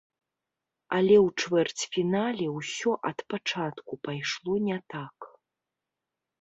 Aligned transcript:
Але 0.97 1.15
ў 1.23 1.43
чвэрцьфінале 1.43 2.47
ўсё 2.57 2.91
ад 3.11 3.17
пачатку 3.35 3.93
пайшло 4.09 4.53
не 4.73 4.77
так. 4.97 5.17